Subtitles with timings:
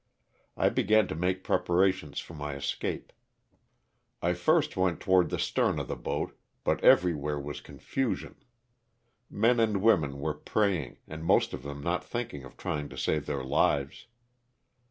[0.57, 3.13] I began to make preparations for my escape.
[4.19, 8.37] I first went toward the stern of the boat, but everywhere was confusion.
[9.29, 13.27] Men and women were praying, and most of them not thinking of trying to save
[13.27, 14.07] their lives.